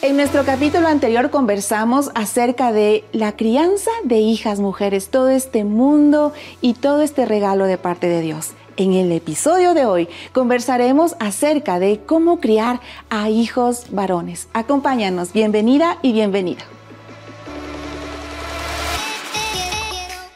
[0.00, 6.32] En nuestro capítulo anterior conversamos acerca de la crianza de hijas mujeres, todo este mundo
[6.60, 8.52] y todo este regalo de parte de Dios.
[8.76, 12.80] En el episodio de hoy conversaremos acerca de cómo criar
[13.10, 14.46] a hijos varones.
[14.52, 16.62] Acompáñanos, bienvenida y bienvenida.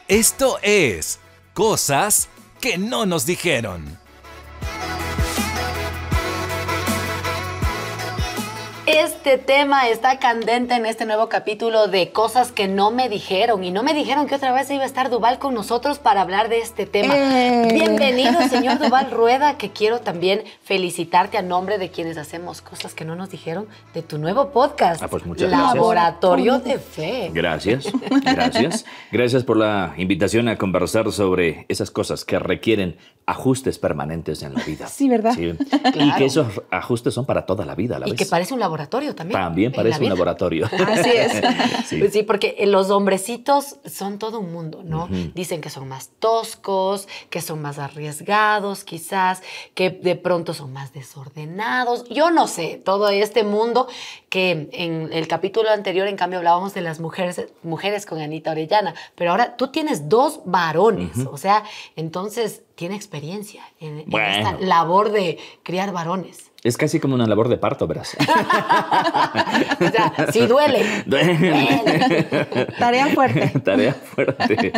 [0.09, 1.21] Esto es
[1.53, 2.27] Cosas
[2.59, 4.02] que no nos dijeron.
[9.03, 13.61] Este tema está candente en este nuevo capítulo de cosas que no me dijeron.
[13.65, 16.47] Y no me dijeron que otra vez iba a estar Duval con nosotros para hablar
[16.47, 17.13] de este tema.
[17.17, 17.67] Eh.
[17.73, 23.03] Bienvenido, señor Duval Rueda, que quiero también felicitarte a nombre de quienes hacemos cosas que
[23.03, 25.03] no nos dijeron de tu nuevo podcast.
[25.03, 25.75] Ah, pues muchas gracias.
[25.75, 27.29] Laboratorio de Fe.
[27.33, 27.87] Gracias,
[28.23, 28.85] gracias.
[29.11, 34.63] Gracias por la invitación a conversar sobre esas cosas que requieren ajustes permanentes en la
[34.63, 34.87] vida.
[34.87, 35.35] Sí, ¿verdad?
[35.37, 35.53] Y
[35.91, 36.17] Claro.
[36.17, 38.19] que esos ajustes son para toda la vida a la Y vez.
[38.19, 39.71] que parece un laboratorio también.
[39.71, 40.69] Parece un laboratorio.
[40.87, 41.33] Así es.
[41.85, 41.97] Sí.
[41.97, 45.07] Pues sí, porque los hombrecitos son todo un mundo, ¿no?
[45.33, 50.93] Dicen que son más toscos, que son más arriesgados, quizás, que de pronto son más
[50.93, 52.05] desordenados.
[52.09, 53.87] Yo no sé, todo este mundo
[54.29, 58.93] que en el capítulo anterior, en cambio, hablábamos de las mujeres, mujeres con Anita Orellana,
[59.15, 61.63] pero ahora tú tienes dos varones, o sea,
[61.95, 66.52] entonces tiene experiencia en, en esta labor de criar varones.
[66.63, 68.15] Es casi como una labor de parto, verás.
[69.79, 70.83] O sea, sí duele.
[72.79, 73.59] Tarea fuerte.
[73.63, 74.71] Tarea fuerte.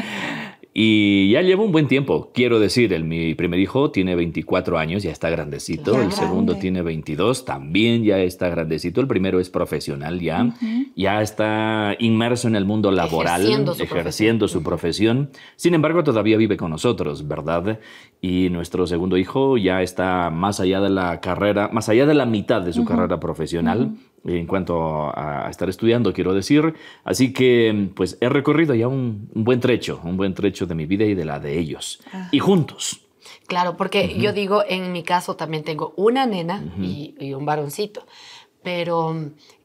[0.77, 2.31] Y ya llevo un buen tiempo.
[2.33, 5.93] Quiero decir, el, mi primer hijo tiene 24 años, ya está grandecito.
[5.93, 8.99] Ya el segundo tiene 22, también ya está grandecito.
[8.99, 10.53] El primero es profesional ya.
[10.97, 15.29] Ya está inmerso en el mundo laboral, Ejerciendo su ejerciendo su profesión.
[15.55, 17.79] Sin embargo, todavía vive con nosotros, ¿verdad?
[18.19, 22.25] Y nuestro segundo hijo ya está más allá de la carrera, más allá de la
[22.25, 26.73] mitad de su carrera profesional en cuanto a, a estar estudiando, quiero decir.
[27.03, 30.85] Así que, pues, he recorrido ya un, un buen trecho, un buen trecho de mi
[30.85, 32.01] vida y de la de ellos.
[32.31, 33.02] Y juntos.
[33.47, 38.05] Claro, porque yo digo, en mi caso también tengo una nena y, y un varoncito,
[38.64, 39.15] pero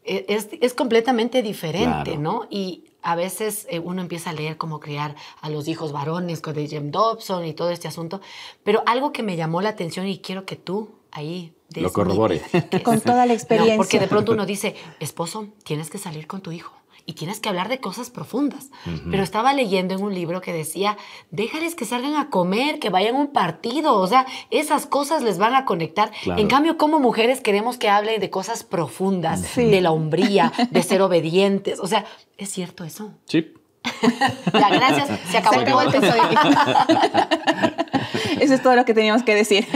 [0.05, 2.21] e- es, es completamente diferente, Claro.
[2.21, 2.47] ¿no?
[2.51, 6.55] Y a veces eh, uno empieza a leer cómo criar a los hijos varones con
[6.55, 8.21] de Jem Dobson y todo este asunto,
[8.63, 11.53] pero algo que me llamó la atención y quiero que tú ahí...
[11.77, 12.41] Lo corrobore.
[12.83, 13.77] Con toda la No, experiencia.
[13.77, 16.73] porque de pronto uno dice, esposo, tienes que salir con tu hijo.
[17.07, 18.71] Y tienes que hablar de cosas profundas.
[19.11, 20.97] Pero estaba leyendo en un libro que decía,
[21.31, 23.97] déjales que salgan a comer, que vayan a un partido.
[23.97, 26.13] O sea, esas cosas les van a conectar.
[26.23, 26.41] Claro.
[26.41, 29.65] En cambio, como mujeres queremos que hablen de cosas profundas, Sí.
[29.65, 31.81] de la hombría, de ser obedientes.
[31.81, 32.05] O sea,
[32.37, 33.11] ¿es cierto eso?
[33.25, 33.55] Sí.
[34.53, 35.21] Ya, gracias.
[35.31, 36.23] Se acabó, Se acabó el episodio.
[38.41, 39.67] Eso es todo lo que teníamos que decir.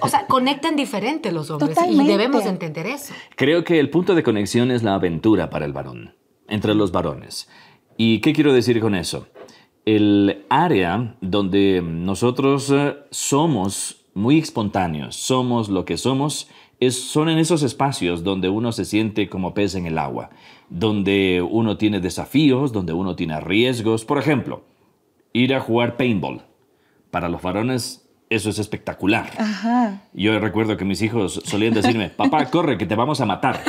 [0.00, 2.04] O sea, conectan diferente los hombres Totalmente.
[2.04, 3.12] y debemos entender eso.
[3.36, 6.14] Creo que el punto de conexión es la aventura para el varón,
[6.48, 7.48] entre los varones.
[7.96, 9.26] ¿Y qué quiero decir con eso?
[9.84, 16.48] El área donde nosotros eh, somos muy espontáneos, somos lo que somos,
[16.90, 20.30] son en esos espacios donde uno se siente como pez en el agua,
[20.70, 24.04] donde uno tiene desafíos, donde uno tiene riesgos.
[24.04, 24.62] Por ejemplo,
[25.32, 26.42] ir a jugar paintball.
[27.10, 29.30] Para los varones eso es espectacular.
[29.38, 30.02] Ajá.
[30.12, 33.60] Yo recuerdo que mis hijos solían decirme, papá, corre, que te vamos a matar.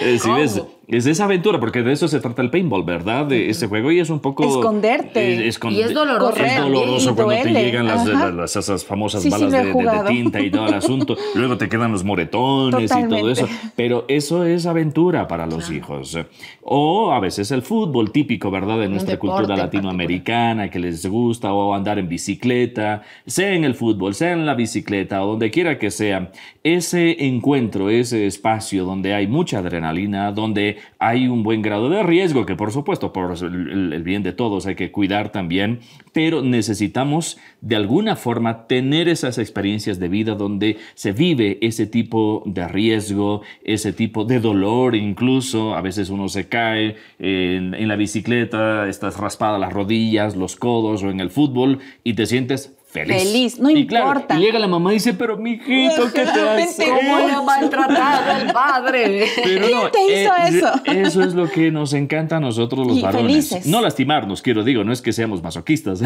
[0.00, 0.60] Eh, ¿Sí.
[0.88, 3.26] Es esa aventura, porque de eso se trata el paintball, ¿verdad?
[3.26, 4.44] De ese juego y es un poco...
[4.44, 5.48] Esconderte.
[5.48, 6.46] escon- Y es doloroso Correr.
[6.46, 7.64] Es doloroso cuando te duele.
[7.64, 8.30] llegan las, Ajá.
[8.30, 11.16] las- esas famosas Sí, sí, balas he de, de- de tinta y todo el asunto.
[11.34, 13.32] Luego te quedan los moretones y todo Totalmente.
[13.32, 13.48] eso.
[13.74, 16.16] Pero eso es aventura para los hijos.
[16.62, 18.78] O a veces el fútbol típico, ¿verdad?
[18.78, 24.14] De nuestra cultura latinoamericana que les gusta o andar en bicicleta, sea en el fútbol,
[24.14, 26.30] sea en la bicicleta o donde quiera que sea.
[26.62, 32.46] Ese encuentro, ese espacio donde hay mucha adrenalina, donde hay un buen grado de riesgo,
[32.46, 35.80] que por supuesto por el, bien de todos hay que cuidar también,
[36.12, 42.42] pero necesitamos de alguna forma tener esas experiencias de vida donde se vive ese tipo
[42.46, 45.74] de riesgo, ese tipo de dolor incluso.
[45.74, 51.02] A veces uno se cae en, en la bicicleta, estás raspada las rodillas, los codos
[51.02, 53.22] o en el fútbol y te sientes feliz.
[53.22, 54.36] Feliz, no Y claro, importa.
[54.36, 56.86] y llega la mamá y dice, pero mijito, ¿qué te hace?
[56.88, 59.26] ¿Cómo le ha maltratado el padre?
[59.42, 60.72] Pero ¿Quién te hizo eh, eso?
[60.84, 63.26] Eso es lo que nos encanta a nosotros los Y varones.
[63.50, 63.66] felices.
[63.66, 66.02] No lastimarnos, quiero digo, no es que seamos masoquistas.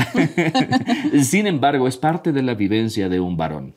[1.23, 3.75] Sin embargo, es parte de la vivencia de un varón.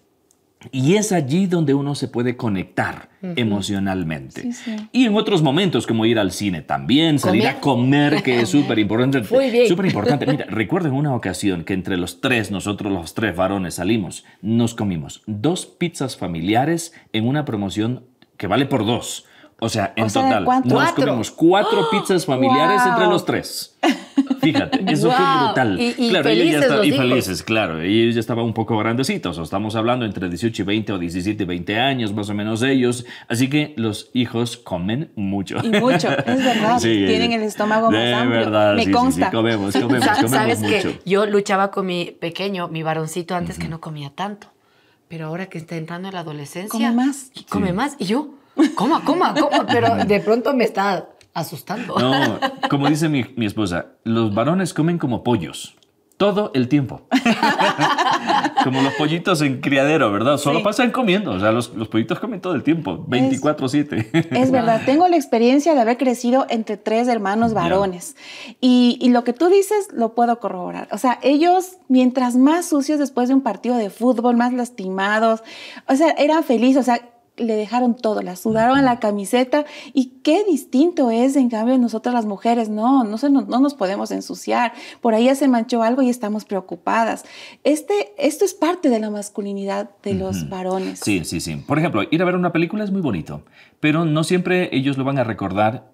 [0.71, 4.41] Y es allí donde uno se puede conectar emocionalmente.
[4.41, 4.75] Sí, sí.
[4.91, 7.55] Y en otros momentos, como ir al cine también, salir Comer.
[7.55, 9.23] a comer, que es súper importante.
[9.67, 10.25] Súper importante.
[10.25, 14.73] Mira, recuerdo en una ocasión que entre los tres, nosotros los tres varones salimos, nos
[14.73, 18.05] comimos dos pizzas familiares en una promoción
[18.37, 19.25] que vale por dos.
[19.63, 20.69] O sea, en O sea, total, ¿cuánto?
[20.69, 21.05] nos Cuatro.
[21.05, 22.91] comimos cuatro pizzas familiares ¡Wow!
[22.93, 23.75] entre los tres.
[24.41, 25.45] Fíjate, eso fue ¡Wow!
[25.45, 25.79] brutal.
[25.79, 27.81] Y- y claro, ellos felices ya los y felices, claro.
[27.81, 29.37] Ellos ya estaban un poco grandecitos.
[29.37, 32.61] o Estamos hablando entre 18 y 20 o 17 y 20 años, más o menos
[32.61, 33.05] ellos.
[33.29, 35.57] Así que los hijos comen mucho.
[35.63, 36.77] Y mucho, es verdad.
[36.79, 38.39] Sí, Tienen el estómago más de amplio.
[38.39, 39.25] verdad, Me sí, consta.
[39.27, 40.71] sí, comemos, comemos, comemos Sabes mucho.
[40.71, 44.47] que yo luchaba con mi pequeño, mi varoncito, antes que no comía tanto.
[45.07, 46.69] Pero ahora que está entrando en la adolescencia.
[46.71, 47.31] Come más.
[47.35, 47.95] y Come más.
[47.99, 48.29] Y yo,
[48.75, 49.65] coma, coma, coma.
[49.67, 51.97] Pero de pronto me está asustando.
[51.97, 52.39] No,
[52.69, 55.75] como dice mi, mi esposa, los varones comen como pollos.
[56.17, 57.01] Todo el tiempo.
[58.63, 60.37] como los pollitos en criadero, ¿verdad?
[60.37, 60.63] Solo Sí.
[60.63, 61.31] pasan comiendo.
[61.31, 64.27] O sea, los, los pollitos comen todo el tiempo, 24-7.
[64.31, 68.15] Es verdad, tengo la experiencia de haber crecido entre tres hermanos varones.
[68.61, 70.87] Y, y lo que tú dices lo puedo corroborar.
[70.91, 75.43] O sea, ellos, mientras más sucios después de un partido de fútbol, más lastimados,
[75.87, 79.65] o sea, eran felices, o sea, le dejaron todo, la sudaron la camiseta.
[79.93, 83.73] Y qué distinto es, en cambio, nosotras las mujeres, no, no, se nos, no nos
[83.73, 84.73] podemos ensuciar.
[85.01, 87.25] Por ahí ya se manchó algo y estamos preocupadas.
[87.63, 90.99] Este, esto es parte de la masculinidad de los varones.
[90.99, 91.55] Sí, sí, sí.
[91.55, 93.43] Por ejemplo, ir a ver una película es muy bonito,
[93.79, 95.92] pero no siempre ellos lo van a recordar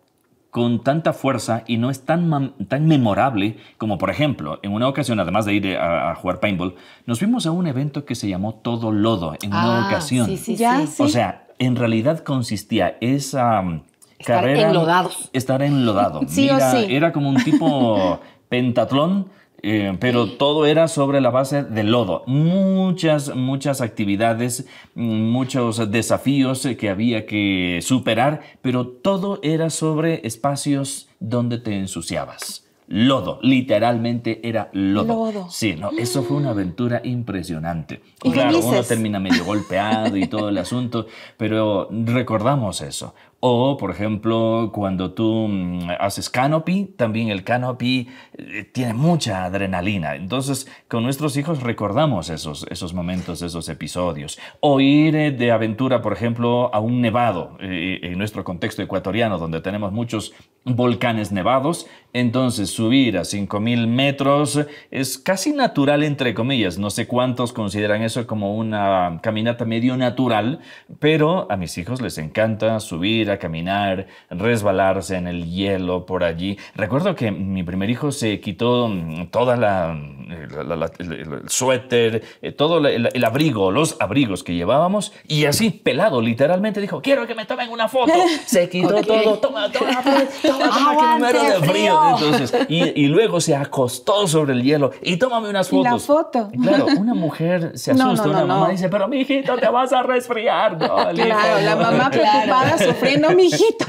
[0.52, 5.20] con tanta fuerza y no es tan, tan memorable como, por ejemplo, en una ocasión,
[5.20, 6.76] además de ir a, a jugar paintball,
[7.06, 10.26] nos fuimos a un evento que se llamó Todo Lodo en una Ah, ocasión.
[10.26, 11.04] Sí, sí, Ya, sí.
[11.04, 13.84] O sea, en realidad consistía esa mm,
[14.18, 14.70] Estar carrera...
[14.70, 15.30] enlodados.
[15.34, 16.22] Estar enlodado.
[16.28, 16.86] Sí o Mira, sí.
[16.90, 18.20] Era como un tipo
[18.50, 19.28] pentatlón,
[19.62, 22.24] eh, pero todo era sobre la base del lodo.
[22.28, 24.66] Muchas, muchas actividades,
[24.96, 32.66] mm, muchos desafíos que había que superar, pero todo era sobre espacios donde te ensuciabas.
[32.92, 35.32] Lodo, literalmente era lodo.
[35.32, 35.48] Lodo.
[35.52, 38.02] Sí, no, eso fue una aventura impresionante.
[38.24, 41.06] Y claro, uno termina medio golpeado y todo el asunto,
[41.38, 43.14] pero recordamos eso.
[43.42, 50.16] O, por ejemplo, cuando tú mm, haces canopy, también el canopy eh, tiene mucha adrenalina.
[50.16, 54.38] Entonces, con nuestros hijos recordamos esos, esos momentos, esos episodios.
[54.60, 59.38] O ir eh, de aventura, por ejemplo, a un nevado, eh, en nuestro contexto ecuatoriano,
[59.38, 60.34] donde tenemos muchos
[60.66, 61.88] volcanes nevados.
[62.12, 64.60] Entonces, subir a 5.000 metros
[64.92, 66.78] es casi natural, entre comillas.
[66.78, 70.60] No sé cuántos consideran eso como una caminata medio natural,
[71.00, 76.58] pero a mis hijos les encanta subir a caminar, resbalarse en el hielo por allí.
[76.76, 79.98] Recuerdo que mi primer hijo se quitó mm, toda la,
[80.30, 85.46] la- la- el, el suéter, eh, todo el, el abrigo, los abrigos que llevábamos y
[85.46, 88.14] así pelado, literalmente dijo, quiero que me tomen una foto.
[88.46, 90.02] Se quitó todo, toma, toma, toma,
[90.42, 91.70] toma, toma, que me muero de frío.
[91.72, 92.00] frío.
[92.10, 96.06] Entonces, y, y luego se acostó sobre el hielo y tómame unas Y la fotos.
[96.06, 96.50] foto.
[96.54, 98.72] Y Claro, una mujer se No, asusta, no, una no, mamá no.
[98.72, 100.78] dice, pero mi hijito, te vas a resfriar.
[100.82, 103.86] Hijo Claro, la mamá preocupada sufriendo, mijito.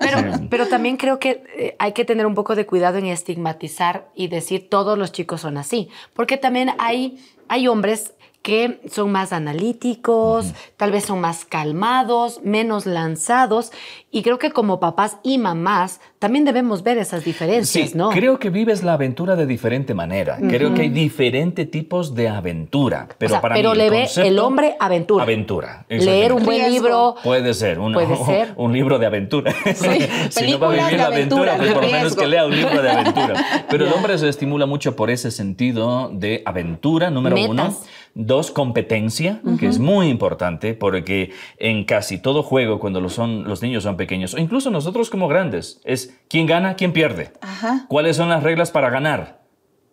[0.00, 0.18] Pero,
[0.50, 4.28] pero también creo que eh, hay que tener un poco de cuidado en estigmatizar y
[4.28, 5.83] decir todos los chicos son así.
[6.14, 8.13] Porque también hay, hay hombres
[8.44, 13.72] que son más analíticos, tal vez son más calmados, menos lanzados.
[14.10, 18.10] Y creo que como papás y mamás también debemos ver esas diferencias, Sí, ¿no?
[18.10, 20.36] creo que vives la aventura de diferente manera.
[20.38, 23.08] Creo que hay diferentes tipos de aventura.
[23.18, 25.22] Pero O sea, para pero mí le el ve concepto- el hombre aventura.
[25.24, 25.86] Aventura.
[25.88, 26.72] Leer un buen Riesgo.
[26.74, 27.14] libro.
[27.24, 28.52] Puede ser, un, Puede ser.
[28.56, 29.54] un libro de aventura.
[30.30, 32.44] si no va a vivir de la aventura, aventura, pues por lo menos que lea
[32.46, 33.64] un libro de aventura.
[33.70, 37.50] Pero el hombre se estimula mucho por ese sentido de aventura, número Metas.
[37.50, 37.74] uno.
[38.16, 43.60] Dos, competencia, que es muy importante porque en casi todo juego, cuando los, son, los
[43.60, 47.32] niños son pequeños, o incluso nosotros como grandes, es quién gana, quién pierde.
[47.40, 47.86] Ajá.
[47.88, 49.42] ¿Cuáles son las reglas para ganar?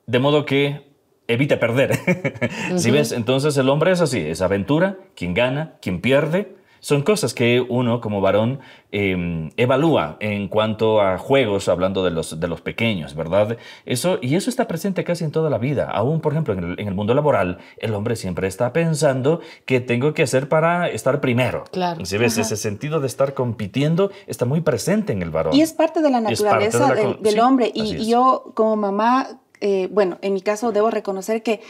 [0.05, 0.91] De modo que
[1.27, 1.97] evite perder.
[2.77, 3.11] Si ves?
[3.11, 6.55] Entonces el hombre es así, es aventura, quien gana, quien pierde.
[6.83, 8.59] Son cosas que uno como varón
[8.91, 13.55] eh, evalúa en cuanto a juegos, hablando de los, de los pequeños, ¿verdad?
[13.85, 15.89] Eso, y eso está presente casi en toda la vida.
[15.91, 19.79] Aún, por ejemplo, en el, en el mundo laboral, el hombre siempre está pensando qué
[19.79, 21.65] tengo que hacer para estar primero.
[21.71, 22.03] Claro.
[22.03, 25.55] Si ves, ese sentido de estar compitiendo está muy presente en el varón.
[25.55, 27.71] Y es parte de la de naturaleza la del, co- del sí, hombre.
[27.73, 29.27] y yo, como mamá,
[29.61, 31.61] eh, bueno, en mi caso debo reconocer que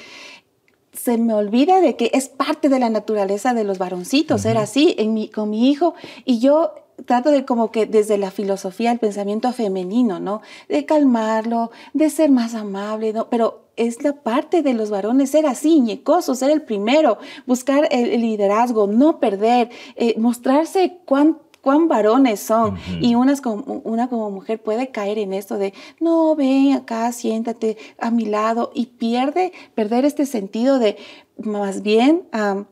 [0.93, 4.95] se me olvida de que es parte de la naturaleza de los varoncitos, era así
[4.97, 5.93] en mi, con mi hijo.
[6.25, 6.73] Y yo
[7.05, 10.41] trato de como que desde la filosofía, el pensamiento femenino, ¿no?
[10.69, 13.29] De calmarlo, de ser más amable, ¿no?
[13.29, 18.21] Pero es la parte de los varones ser así, ñecoso, ser el primero, buscar el,
[18.21, 22.77] liderazgo, no perder, eh, mostrarse cuán cuán varones son.
[22.99, 27.77] Y unas como, una como mujer puede caer en esto de, no, ven acá, siéntate
[27.99, 30.97] a mi lado y pierde, perder este sentido de
[31.37, 32.65] más bien am,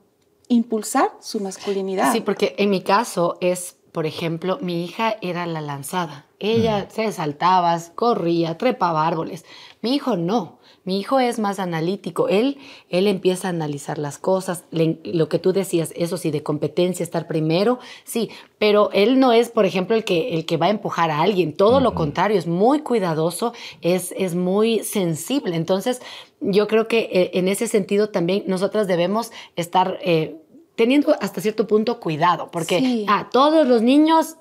[0.48, 2.12] impulsar su masculinidad.
[2.12, 6.28] Sí, porque en mi caso es por ejemplo, mi hija era la lanzada.
[6.40, 9.46] Ella se saltaba, corría, trepaba árboles.
[9.82, 10.59] Mi hijo no.
[10.84, 12.28] Mi hijo es más analítico.
[12.30, 12.58] Él,
[12.90, 14.64] él empieza a analizar las cosas.
[14.72, 18.30] lo que tú decías, eso sí, de competencia, estar primero, sí.
[18.58, 21.54] Pero él no es, por ejemplo, el que, el que va a empujar a alguien.
[21.54, 25.56] Todo lo contrario, es muy cuidadoso, es, es muy sensible.
[25.56, 26.02] Entonces,
[26.42, 30.00] yo creo que eh, en ese sentido también nosotras debemos estar...
[30.02, 30.36] Eh,
[30.76, 34.38] teniendo hasta cierto punto cuidado, porque a ah, todos los niños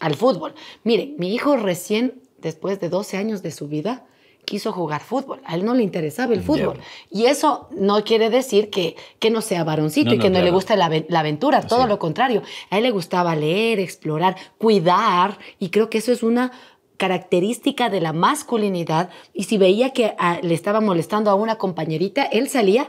[0.00, 0.54] al fútbol.
[0.82, 4.06] Miren, mi hijo recién, después de 12 años de su vida,
[4.54, 5.40] quiso jugar fútbol.
[5.46, 6.78] A él no le interesaba el fútbol.
[7.10, 10.76] Y eso no quiere decir que, que no sea varoncito y que no, le guste
[10.76, 10.84] la,
[11.18, 12.40] aventura, todo lo contrario.
[12.70, 16.52] A él le gustaba leer, explorar, cuidar, y creo que eso es una
[16.98, 19.10] característica de la masculinidad.
[19.32, 22.88] Y si veía que ah, le estaba molestando a una compañerita, él salía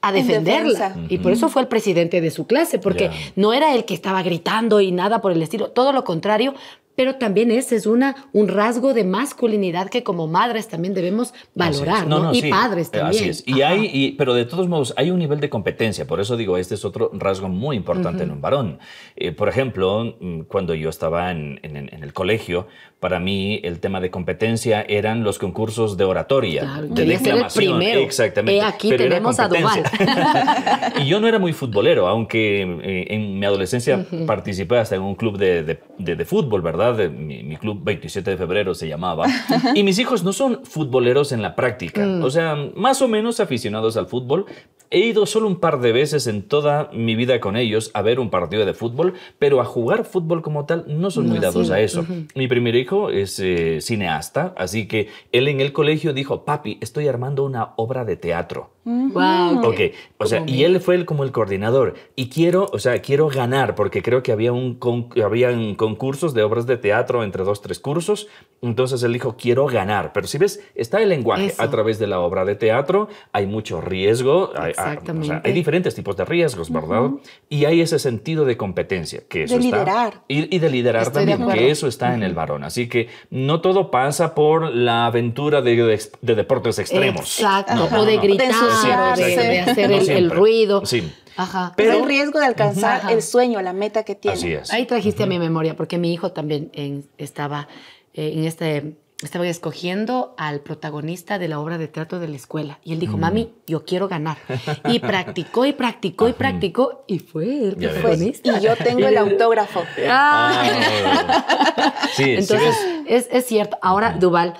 [0.00, 0.96] a defenderla.
[1.08, 4.24] Y por eso fue el presidente de su clase, porque no era el que estaba
[4.24, 6.54] gritando y nada por el estilo, todo lo contrario,
[6.96, 12.06] pero también ese es una, un rasgo de masculinidad que como madres también debemos valorar,
[12.06, 12.34] ¿no?
[12.34, 13.22] y padres también.
[13.22, 13.44] Así es.
[13.46, 16.74] Y hay, pero de todos modos, hay un nivel de competencia, por eso digo, este
[16.74, 18.78] es otro rasgo muy importante en un varón.
[19.14, 22.66] Eh, por ejemplo, mm, cuando yo estaba en, en, el colegio,
[22.98, 27.82] para mí el tema de competencia eran los concursos de oratoria, de declamación.
[27.82, 28.62] Exactamente.
[28.62, 29.82] aquí tenemos a Duval.
[31.02, 35.14] y yo no era muy futbolero, aunque eh, en mi adolescencia participé hasta en un
[35.14, 36.85] club de, de, de fútbol, ¿verdad?
[36.92, 39.26] Mi, club 27 de febrero se llamaba.
[39.74, 42.04] y mis hijos no son futboleros en la práctica.
[42.04, 42.22] Mm.
[42.22, 44.46] O sea, más o menos aficionados al fútbol,
[44.90, 48.20] He ido solo un par de veces en toda mi vida con ellos a ver
[48.20, 51.80] un partido de fútbol, pero a jugar fútbol como tal no son muy dados a
[51.80, 52.06] eso.
[52.34, 57.08] Mi primer hijo es eh, cineasta, así que él en el colegio dijo, papi, estoy
[57.08, 58.75] armando una obra de teatro.
[58.86, 59.66] Wow.
[59.66, 59.80] Ok,
[60.16, 61.94] o sea, y él fue el, como el coordinador.
[62.14, 64.78] Y quiero, o sea, quiero ganar, porque creo que había un
[65.24, 68.28] habían concursos de obras de teatro entre dos, tres cursos.
[68.62, 70.12] Entonces él dijo, quiero ganar.
[70.12, 73.80] Pero si ves, está el lenguaje a través de la obra de teatro, hay mucho
[73.80, 75.40] riesgo, hay, Exactamente.
[75.42, 77.10] hay diferentes tipos de riesgos, ¿verdad?
[77.48, 80.22] Y hay ese sentido de competencia, que eso de liderar.
[80.28, 82.62] Y, de liderar también, que eso está en el varón.
[82.62, 87.40] Así que no todo pasa por la aventura de, deportes extremos.
[87.40, 90.84] Exacto, o de gritar, de, hacer el, ruido.
[90.84, 91.12] Sí.
[91.36, 91.74] Ajá.
[91.76, 94.36] Pero el riesgo de alcanzar el sueño, la meta que tiene.
[94.36, 94.72] Así es.
[94.72, 96.70] Ahí trajiste a mi memoria, porque mi hijo también
[97.18, 97.68] estaba
[98.14, 102.80] eh, en este estaba escogiendo al protagonista de la obra de teatro de la escuela.
[102.84, 103.20] Y él dijo, mm.
[103.20, 104.36] mami, yo quiero ganar.
[104.84, 108.58] Y practicó y practicó y practicó y fue el protagonista.
[108.58, 109.84] Y yo tengo el autógrafo.
[110.08, 111.94] Ah.
[112.14, 113.78] sí, Entonces, es, es, cierto.
[113.82, 114.54] Ahora, Duval,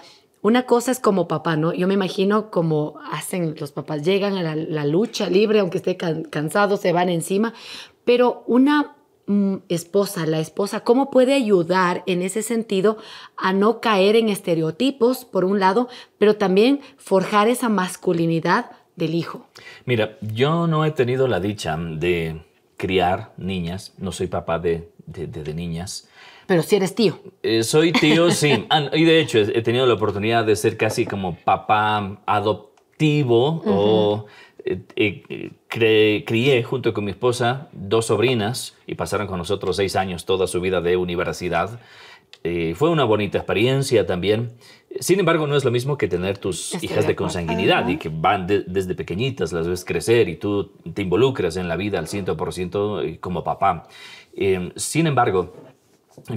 [0.46, 1.72] una cosa es como papá, ¿no?
[1.72, 6.76] Yo me imagino como hacen los papás, llegan a la, lucha libre, aunque esté cansado,
[6.76, 7.54] se van encima.
[8.04, 8.96] Pero una
[9.28, 12.96] Mm, esposa, la esposa, cómo puede ayudar en ese sentido
[13.36, 19.48] a no caer en estereotipos, por un lado, pero también forjar esa masculinidad del hijo.
[19.84, 22.40] Mira, yo no he tenido la dicha de
[22.76, 26.08] criar niñas, no soy papá de, de, niñas.
[26.46, 27.18] Pero si eres tío.
[27.42, 28.66] Eh, soy tío, sí.
[28.70, 34.26] Ah, y de hecho he tenido la oportunidad de ser casi como papá adoptivo o
[34.64, 40.46] eh, crié junto con mi esposa dos sobrinas y pasaron con nosotros seis años toda
[40.46, 41.78] su vida de universidad.
[42.42, 44.52] Eh, fue una bonita experiencia también.
[45.00, 48.46] Sin embargo, no es lo mismo que tener tus hijas de, consanguinidad y que van
[48.46, 53.20] desde pequeñitas, las ves crecer y tú te involucras en la vida al 100% eh,
[53.20, 53.88] como papá.
[54.76, 55.52] sin embargo,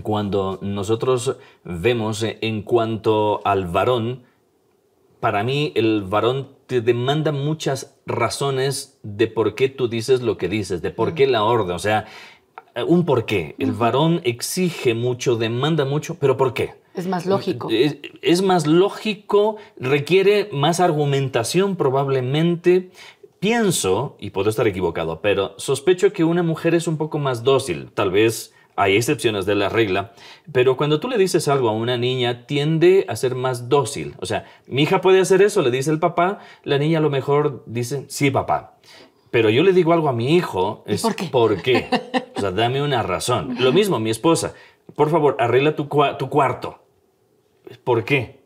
[0.03, 4.23] cuando nosotros vemos en cuanto al varón,
[5.19, 10.47] para mí el varón te demanda muchas razones de por qué tú dices lo que
[10.47, 12.05] dices, de por qué la orden, o sea,
[12.87, 13.55] un por qué.
[13.59, 16.75] El varón exige mucho, demanda mucho, pero ¿por qué?
[16.93, 17.69] Es más lógico.
[17.71, 22.91] Es, más lógico, requiere más argumentación probablemente.
[23.39, 27.89] Pienso, y puedo estar equivocado, pero sospecho que una mujer es un poco más dócil,
[27.93, 30.13] tal vez hay excepciones de la regla,
[30.53, 34.15] pero cuando tú le dices algo a una niña, tiende a ser más dócil.
[34.19, 37.09] O sea, mi hija puede hacer eso, le dice el papá, la niña a lo
[37.09, 38.77] mejor dice, sí, papá.
[39.31, 41.25] Pero yo le digo algo a mi hijo, es ¿Por qué?
[41.25, 41.89] ¿por qué?
[42.37, 43.57] O sea, dame una razón.
[43.59, 44.53] Lo mismo, mi esposa,
[44.95, 46.79] por favor, arregla tu, tu cuarto.
[47.83, 48.38] ¿Por qué?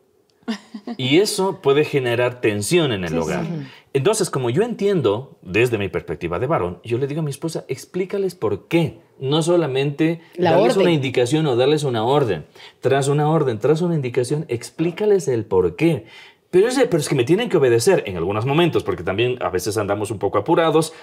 [0.97, 3.45] Y eso puede generar tensión en el hogar.
[3.93, 7.63] Entonces, como yo entiendo desde mi perspectiva de varón, yo le digo a mi esposa,
[7.67, 8.99] explícales por qué.
[9.19, 12.45] No solamente darles una indicación o darles una orden.
[12.81, 16.05] Tras una orden, tras una indicación, explícales el por qué.
[16.49, 19.49] Pero es, pero es que me tienen que obedecer en algunos momentos, porque también a
[19.49, 20.93] veces andamos un poco apurados.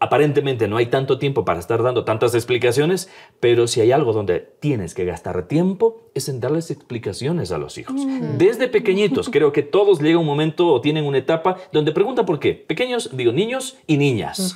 [0.00, 3.08] Aparentemente no hay tanto tiempo para estar dando tantas explicaciones,
[3.40, 7.78] pero si hay algo donde tienes que gastar tiempo es en darles explicaciones a los
[7.78, 8.00] hijos.
[8.38, 12.38] Desde pequeñitos, creo que todos llega un momento o tienen una etapa donde preguntan por
[12.38, 12.52] qué.
[12.54, 14.54] Pequeños, digo, niños y niñas.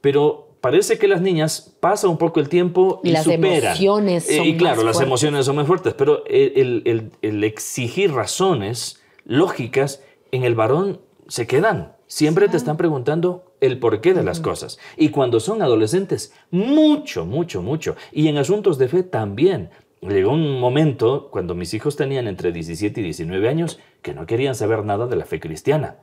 [0.00, 3.46] Pero parece que las niñas pasan un poco el tiempo y, las superan.
[3.76, 5.06] emociones Eh, son y claro, más las fuertes.
[5.08, 11.46] emociones son muy fuertes, pero el, el- el exigir razones lógicas en el varón se
[11.46, 11.92] quedan.
[12.06, 14.78] Siempre te están preguntando el porqué de las cosas.
[14.96, 17.96] Y cuando son adolescentes, mucho, mucho, mucho.
[18.12, 19.70] Y en asuntos de fe también.
[20.00, 24.54] Llegó un momento cuando mis hijos tenían entre 17 y 19 años que no querían
[24.54, 25.96] saber nada de la fe cristiana.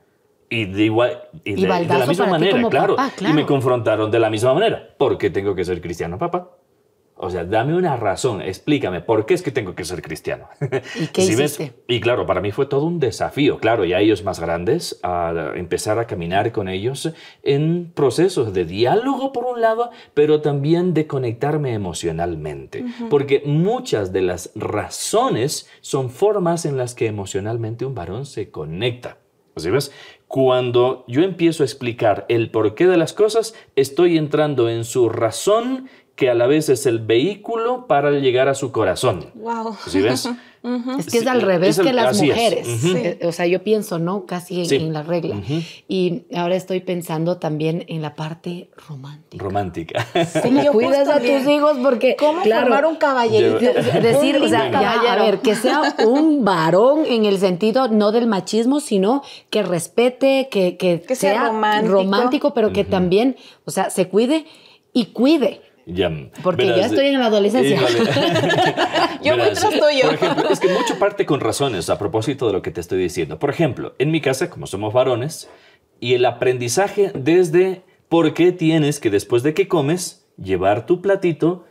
[0.50, 2.96] Y de, igual, y Y de- la misma manera, claro.
[2.98, 3.46] papá, Y me claro.
[3.48, 4.90] confrontaron de la misma manera.
[4.98, 6.52] ¿Por qué tengo que ser cristiano, papá?
[7.18, 10.50] O sea, dame una razón, explícame, ¿por qué es que tengo que ser cristiano?
[10.96, 11.60] ¿Y qué ¿Sí ves?
[11.60, 11.84] hiciste?
[11.88, 15.98] Y claro, para mí fue todo un desafío, claro, ya ellos más grandes, a empezar
[15.98, 21.74] a caminar con ellos en procesos de diálogo por un lado, pero también de conectarme
[21.74, 28.52] emocionalmente, porque muchas de las razones son formas en las que emocionalmente un varón se
[28.52, 29.20] conecta.
[29.58, 29.94] ¿Sí ves?
[30.28, 35.88] Cuando yo empiezo a explicar el porqué de las cosas, estoy entrando en su razón,
[36.16, 39.26] que a la vez es el vehículo para llegar a su corazón.
[39.36, 39.76] Wow.
[39.88, 40.30] ¿Sí ves?
[40.98, 42.68] Es que es Sí, al revés es el- que las mujeres.
[42.86, 44.26] Eh, O sea, yo pienso, ¿no?
[44.26, 44.76] Casi en, Sí.
[44.78, 45.36] en la regla.
[45.36, 45.62] Ujú.
[45.88, 49.44] Y ahora estoy pensando también en la parte romántica.
[49.44, 50.08] Romántica.
[50.42, 51.78] ¿Cómo yo cuidas a tus hijos?
[51.84, 53.60] Porque, ¿Cómo claro, formar un caballerito?
[53.60, 57.26] Yo- de- decir, Un o sea, lindo ya, a ver, que sea un varón en
[57.26, 61.94] el sentido no del machismo, sino que respete, que, que, Que sea romántico.
[61.94, 64.46] romántico, pero que también, o sea, se cuide
[64.94, 65.62] y cuide.
[65.88, 66.12] Ya,
[66.42, 67.80] Porque verás, ya estoy en la adolescencia.
[69.24, 70.06] Yo voy Verás, tras tuyo.
[70.06, 72.98] Por ejemplo, es que mucho parte con razones a propósito de lo que te estoy
[73.00, 73.38] diciendo.
[73.38, 75.48] Por ejemplo, en mi casa, como somos varones,
[76.00, 81.66] y el aprendizaje desde por qué tienes que después de que comes, llevar tu platito,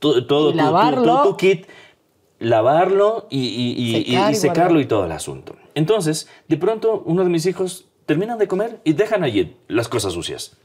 [0.00, 1.66] to- todo tu- tu- tu, tu kit,
[2.38, 5.56] lavarlo y, y- y- Secar y secarlo y todo el asunto.
[5.74, 10.12] Entonces, de pronto, uno de mis hijos terminan de comer y dejan allí las cosas
[10.14, 10.56] sucias.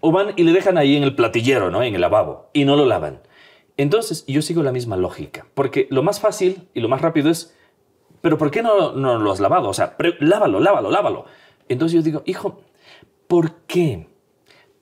[0.00, 1.82] O van y le dejan ahí en el platillero, ¿no?
[1.82, 2.48] En el lavabo.
[2.52, 3.20] Y no lo lavan.
[3.76, 5.46] Entonces, yo sigo la misma lógica.
[5.54, 7.56] Porque lo más fácil y lo más rápido es,
[8.20, 9.68] ¿pero por qué no, no lo has lavado?
[9.68, 11.24] O sea, lávalo, lávalo, lávalo.
[11.68, 12.60] Entonces yo digo, hijo,
[13.26, 14.06] ¿por qué?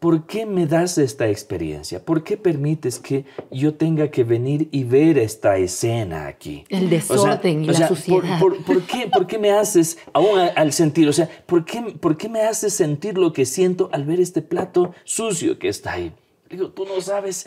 [0.00, 2.02] ¿Por qué me das esta experiencia?
[2.02, 6.64] ¿Por qué permites que yo tenga que venir y ver esta escena aquí?
[6.70, 8.40] El desorden y la ¿por- suciedad.
[8.40, 12.16] Por, por qué, por qué me haces, aún al sentir, o sea, ¿por qué, ¿por
[12.16, 16.12] qué me haces sentir lo que siento al ver este plato sucio que está ahí?
[16.48, 17.46] Digo, tú no sabes,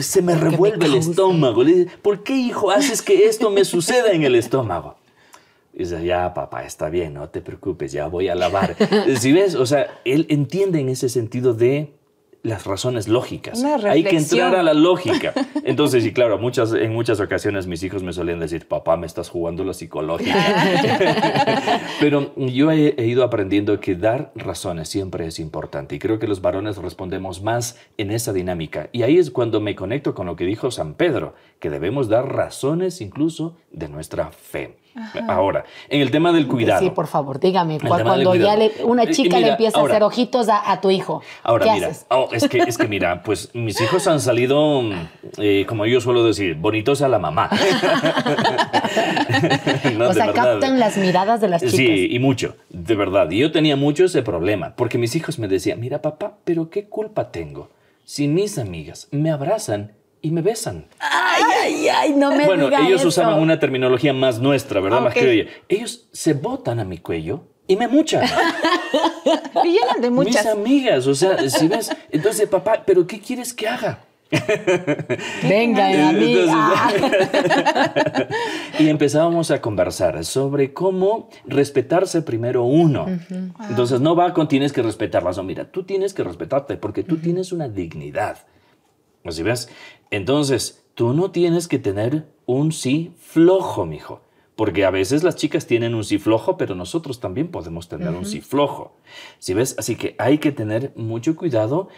[0.00, 1.62] se me revuelve el estómago.
[1.62, 4.96] Le digo, ¿Por qué, hijo, haces que esto me suceda en el estómago?
[5.72, 8.76] Y dice, ya, papá, está bien, no te preocupes, ya voy a lavar.
[9.18, 11.92] Si ves, o sea, él entiende en ese sentido de
[12.42, 13.62] las razones lógicas.
[13.84, 15.34] Hay que entrar a la lógica.
[15.64, 19.28] Entonces, y claro, muchas, en muchas ocasiones mis hijos me solían decir, papá, me estás
[19.28, 20.34] jugando la psicológica.
[22.00, 26.26] Pero yo he, he ido aprendiendo que dar razones siempre es importante y creo que
[26.26, 28.88] los varones respondemos más en esa dinámica.
[28.92, 32.32] Y ahí es cuando me conecto con lo que dijo San Pedro, que debemos dar
[32.32, 34.79] razones incluso de nuestra fe.
[35.28, 36.80] Ahora, en el tema del cuidado.
[36.80, 37.78] Sí, por favor, dígame.
[37.78, 41.22] Cuando ya le- una chica le empieza ahora- a hacer ojitos a, a tu hijo,
[41.42, 42.06] Ahora ¿qué mira, haces?
[42.10, 44.82] oh, es, que, es que mira, pues mis hijos han salido,
[45.38, 47.48] eh, como yo suelo decir, bonitos a la mamá.
[49.96, 50.52] No, o sea, verdad.
[50.52, 51.76] captan las miradas de las chicas.
[51.76, 53.30] Sí, y mucho, de verdad.
[53.30, 56.84] Y yo tenía mucho ese problema, porque mis hijos me decían, mira papá, pero ¿qué
[56.86, 57.68] culpa tengo
[58.04, 60.86] si mis amigas me abrazan y me besan?
[60.98, 63.08] Ay, ay, ay, no me bueno, diga ellos eso.
[63.08, 65.00] usaban una terminología más nuestra, ¿verdad?
[65.00, 65.20] Más Ok.
[65.20, 65.50] criolla.
[65.68, 68.24] Ellos se botan a mi cuello y me muchan.
[69.64, 70.44] Y llenan de muchas.
[70.44, 74.00] Mis amigas, o sea, si ves, entonces, papá, ¿pero qué quieres que haga?
[75.42, 75.90] Venga.
[75.92, 76.92] Entonces, ah.
[78.78, 83.06] y empezábamos a conversar sobre cómo respetarse primero uno.
[83.68, 87.18] Entonces no va con tienes que respetarlas, no, mira, tú tienes que respetarte porque tú
[87.18, 88.38] tienes una dignidad.
[89.24, 89.68] ¿Así ves?
[90.10, 94.20] Entonces, tú no tienes que tener un sí flojo, mijo.
[94.56, 98.26] Porque a veces las chicas tienen un sí flojo, pero nosotros también podemos tener un
[98.26, 98.94] sí flojo.
[99.38, 99.74] ¿Sí ves?
[99.78, 101.88] Así que hay que tener mucho cuidado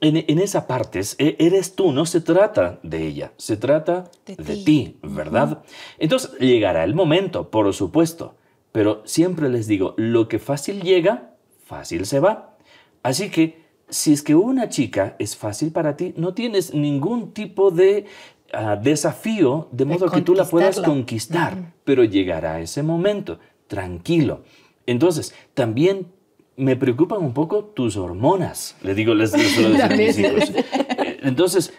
[0.00, 1.00] en, en esa parte.
[1.18, 4.64] E- Eres tú, no se trata de ella, se trata de, De ti.
[4.64, 4.96] ti.
[5.02, 5.62] ¿verdad?
[6.00, 8.34] Entonces llegará el momento, por supuesto.
[8.72, 11.34] Pero siempre les digo, lo que fácil llega,
[11.66, 12.56] fácil se va.
[13.04, 17.70] Así que si es que una chica es fácil para ti, no tienes ningún tipo
[17.70, 18.06] de
[18.52, 24.42] ah, desafío de modo que tú la puedas conquistar, pero llegará ese momento, tranquilo.
[24.86, 26.06] Entonces, también
[26.56, 28.76] me preocupan un poco tus hormonas.
[28.82, 30.52] Le digo, les, les suelo decir a mis hijos.
[31.22, 31.72] Entonces,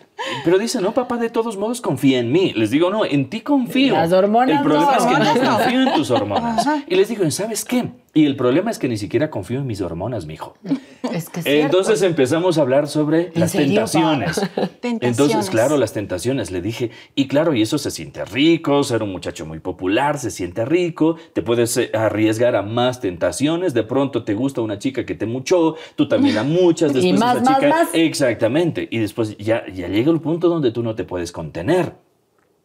[0.45, 2.53] pero dice, no, papá, de todos modos confía en mí.
[2.55, 3.93] Les digo, no, en ti confío.
[3.93, 4.97] Las hormonas El problema no.
[4.97, 6.65] es que no confío en tus hormonas.
[6.65, 6.83] Ajá.
[6.87, 7.89] Y les digo, ¿sabes qué?
[8.19, 10.57] Y el problema es que ni siquiera confío en mis hormonas, mijo.
[11.13, 11.65] Es que es cierto.
[11.65, 14.35] Entonces empezamos a hablar sobre las serio, tentaciones.
[14.81, 15.01] Tentaciones.
[15.01, 16.51] Entonces, claro, las tentaciones.
[16.51, 20.29] Le dije, y claro, y eso se siente rico, ser un muchacho muy popular, se
[20.31, 23.73] siente rico, te puedes eh, arriesgar a más tentaciones.
[23.73, 26.91] De pronto te gusta una chica que te muchó, tú también a muchas.
[26.99, 27.69] Y Después más, esa más, chica.
[27.69, 27.89] más.
[27.93, 28.87] Exactamente.
[28.91, 31.93] Y después ya, ya llega el punto donde tú no te puedes contener.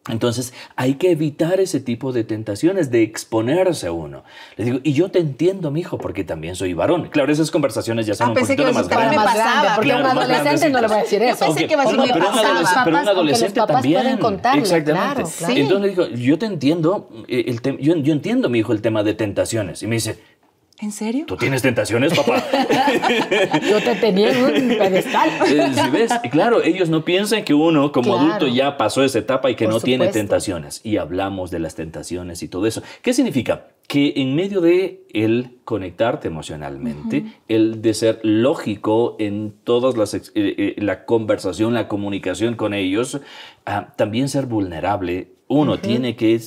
[0.07, 4.23] Entonces hay que evitar ese tipo de tentaciones, de exponerse a uno.
[4.55, 7.09] Le digo, y yo te entiendo, mijo, porque también soy varón.
[7.09, 9.17] Claro, esas conversaciones ya son Ah, un pensé poquito que más grandes.
[9.17, 11.45] me pasaba, porque a un Claro, más adolescente no le voy a decir eso.
[11.47, 12.49] Yo pensé Ok, que decir, no, me pero, un pasaba.
[12.49, 14.01] adolescente, pero un aunque los adolescente papás también.
[14.01, 15.13] pueden contarle, Exactamente.
[15.15, 15.53] claro, claro.
[15.55, 18.81] Entonces le digo, yo te entiendo, eh, el tem- yo, yo entiendo, mi hijo, el
[18.81, 19.81] tema de tentaciones.
[19.81, 20.19] Y me dice,
[20.81, 21.23] ¿En serio?
[21.25, 22.43] ¿tú tienes tentaciones, papá?
[23.69, 25.29] Yo te tenía en un pedestal.
[25.47, 26.11] Eh, ¿sí ves?
[26.31, 28.27] Claro, ellos no piensan que uno como Claro.
[28.33, 30.81] adulto ya pasó esa etapa y que Por no tiene tentaciones.
[30.83, 32.81] Y hablamos de las tentaciones y todo eso.
[33.01, 33.67] ¿Qué significa?
[33.87, 40.21] Que en medio de el conectarte emocionalmente, el de ser lógico en todas las eh,
[40.35, 43.21] eh, la conversación, la comunicación con ellos,
[43.65, 45.29] ah, también ser vulnerable.
[45.47, 46.39] Uno tiene que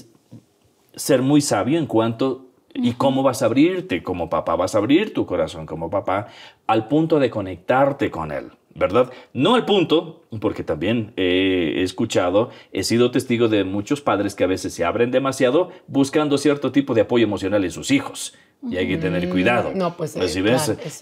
[0.96, 5.14] ser muy sabio en cuanto y cómo vas a abrirte como papá, vas a abrir
[5.14, 6.28] tu corazón como papá
[6.66, 9.10] al punto de conectarte con él, ¿verdad?
[9.32, 14.48] No al punto, porque también he escuchado, he sido testigo de muchos padres que a
[14.48, 18.34] veces se abren demasiado buscando cierto tipo de apoyo emocional en sus hijos.
[18.60, 19.70] Y hay que tener cuidado.
[19.72, 20.20] No, pues, eh,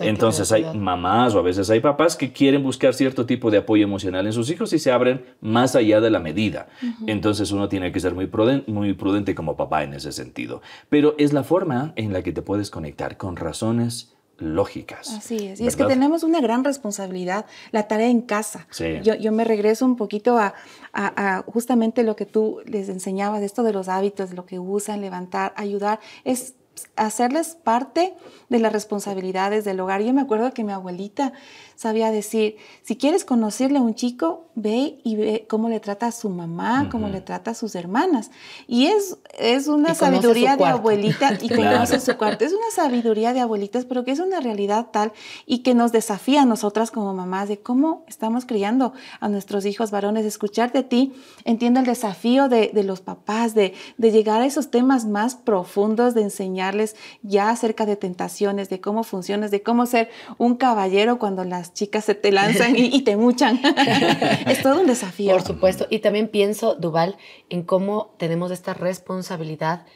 [0.01, 3.83] Entonces hay mamás o a veces hay papás que quieren buscar cierto tipo de apoyo
[3.85, 6.69] emocional en sus hijos y se abren más allá de la medida.
[7.07, 10.61] Entonces uno tiene que ser muy prudente, muy prudente como papá en ese sentido.
[10.91, 15.09] Pero es la forma en la que te puedes conectar con razones lógicas.
[15.15, 15.61] Así es.
[15.61, 18.67] Y es que tenemos una gran responsabilidad, la tarea en casa.
[18.71, 19.01] Sí.
[19.03, 20.53] Yo, yo me regreso un poquito a,
[20.93, 25.01] a- a justamente lo que tú les enseñabas, esto de los hábitos, lo que usan,
[25.01, 26.55] levantar, ayudar, es
[26.97, 28.15] hacerles parte
[28.49, 30.03] de las responsabilidades del hogar.
[30.03, 31.33] Yo me acuerdo que mi abuelita
[31.77, 36.13] sabía decir, si quieres conocerle a un chico, ve y ve cómo le trata a
[36.13, 38.31] su mamá, cómo le trata a sus hermanas.
[38.67, 41.77] Y es, es una sabiduría de abuelita y Claro.
[41.77, 42.45] conoce su cuarto.
[42.47, 45.13] Es una sabiduría de abuelitas, pero que es una realidad tal
[45.45, 49.91] y que nos desafía a nosotras como mamás de cómo estamos criando a nuestros hijos
[49.91, 50.25] varones.
[50.25, 51.13] Escuchar de ti,
[51.45, 56.15] entiendo el desafío de, de los papás, de, de llegar a esos temas más profundos,
[56.15, 60.09] de enseñarles ya acerca de tentaciones, de cómo funcionas, de cómo ser
[60.39, 63.61] un caballero cuando las chicas se te lanzan y, y te muchan.
[64.47, 65.33] es todo un desafío.
[65.33, 65.87] Por supuesto.
[65.91, 67.17] Y también pienso, Duval,
[67.51, 69.87] en cómo tenemos esta responsabilidad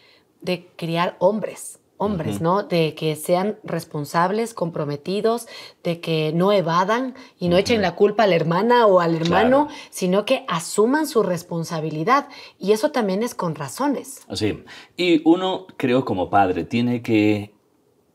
[0.41, 1.79] de criar hombres.
[2.03, 2.63] Hombres, ¿no?
[2.63, 5.47] De que sean responsables, comprometidos,
[5.85, 9.67] de que no evadan y no echen la culpa a la hermana o al hermano,
[9.67, 9.81] Claro.
[9.91, 12.29] sino que asuman su responsabilidad.
[12.59, 14.23] Y eso también es con razones.
[14.33, 14.65] Sí.
[14.97, 17.53] Y uno, creo, como padre, tiene que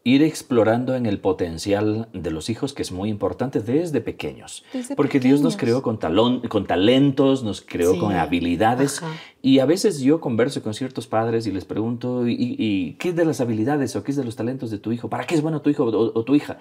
[0.08, 4.64] ir explorando en el potencial de los hijos, que es muy importante desde pequeños.
[4.72, 5.78] Desde Porque Dios nos pequeños.
[5.78, 8.00] creó con, talón, con talentos, nos creó Sí.
[8.00, 9.02] con habilidades.
[9.02, 9.12] Ajá.
[9.42, 13.16] Y a veces yo converso con ciertos padres y les pregunto, ¿y, y- qué es
[13.16, 15.10] de las habilidades o qué es de los talentos de tu hijo?
[15.10, 16.58] ¿Para qué es bueno tu hijo o, o tu hija?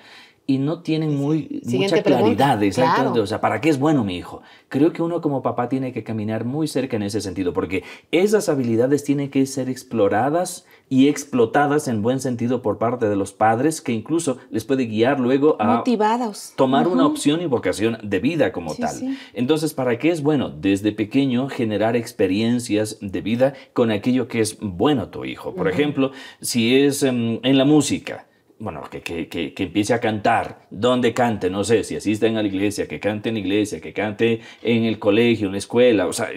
[0.46, 3.12] Y no tienen muy, Siguiente mucha claridad, exactamente.
[3.12, 3.22] Claro.
[3.22, 4.42] O sea, ¿para qué es bueno mi hijo?
[4.68, 8.50] Creo que uno como papá tiene que caminar muy cerca en ese sentido, porque esas
[8.50, 13.80] habilidades tienen que ser exploradas y explotadas en buen sentido por parte de los padres,
[13.80, 16.52] que incluso les puede guiar luego a Motivados.
[16.56, 18.94] tomar una opción y vocación de vida como Sí, tal.
[18.94, 19.18] sí.
[19.34, 24.58] Entonces, ¿para qué es bueno desde pequeño generar experiencias de vida con aquello que es
[24.60, 25.54] bueno tu hijo?
[25.54, 28.26] Por ejemplo, si es em, en la música.
[28.56, 32.42] Bueno, que, que, que, que empiece a cantar, donde cante, no sé, si asisten a
[32.42, 36.06] la iglesia, que cante en la iglesia, que cante en el colegio, en la escuela,
[36.06, 36.28] o sea,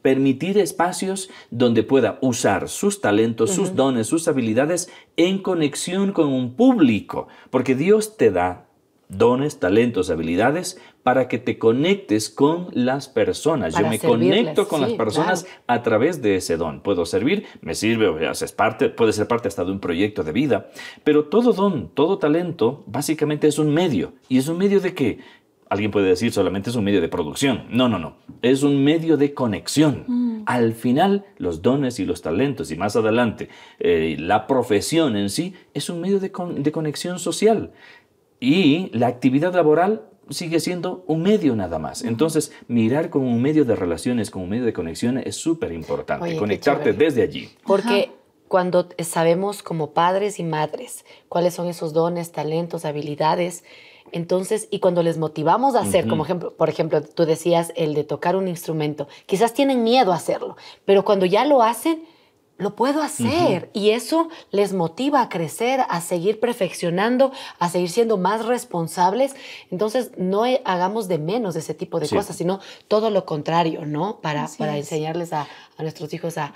[0.00, 6.54] permitir espacios donde pueda usar sus talentos, sus dones, sus habilidades en conexión con un
[6.54, 8.68] público, porque Dios te da
[9.08, 13.74] dones, talentos, habilidades para que te conectes con las personas.
[13.74, 15.62] Yo me conecto con sí, las personas claro.
[15.66, 16.82] a través de ese don.
[16.82, 20.32] Puedo servir, me sirve, o haces parte, puede ser parte hasta de un proyecto de
[20.32, 20.68] vida,
[21.04, 24.12] pero todo don, todo talento, básicamente es un medio.
[24.28, 25.20] ¿Y es un medio de qué?
[25.70, 27.64] Alguien puede decir solamente es un medio de producción.
[27.70, 28.16] No, no, no.
[28.42, 30.42] Es un medio de conexión.
[30.44, 35.54] Al final, los dones y los talentos, y más adelante, eh, la profesión en sí,
[35.72, 37.72] es un medio de, con- de conexión social.
[38.40, 42.02] Y la actividad laboral sigue siendo un medio nada más.
[42.02, 46.36] Entonces, mirar como un medio de relaciones, como un medio de conexión es súper importante.
[46.36, 47.50] Conectarte desde allí.
[47.66, 48.10] Porque
[48.48, 53.64] cuando sabemos como padres y madres cuáles son esos dones, talentos, habilidades,
[54.12, 58.04] entonces, y cuando les motivamos a hacer, como ejemplo, por ejemplo, tú decías el de
[58.04, 62.02] tocar un instrumento, quizás tienen miedo a hacerlo, pero cuando ya lo hacen,
[62.58, 63.70] lo puedo hacer.
[63.72, 69.34] Y eso les motiva a crecer, a seguir perfeccionando, a seguir siendo más responsables.
[69.70, 74.18] Entonces, no hagamos de menos ese tipo de cosas, sino todo lo contrario, ¿no?
[74.20, 76.52] Para, para enseñarles a, a, nuestros hijos a